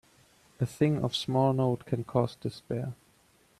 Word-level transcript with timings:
A 0.59 0.65
thing 0.65 1.03
of 1.03 1.15
small 1.15 1.53
note 1.53 1.85
can 1.85 2.03
cause 2.03 2.35
despair. 2.35 2.95